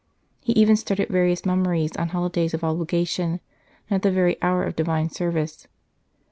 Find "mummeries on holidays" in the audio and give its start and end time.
1.45-2.55